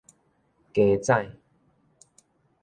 [0.73, 1.37] 雞指